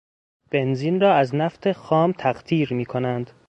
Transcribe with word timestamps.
بنزین 0.51 0.99
را 1.01 1.13
از 1.15 1.35
نفت 1.35 1.71
خام 1.71 2.11
تقطیر 2.11 2.73
میکنند. 2.73 3.31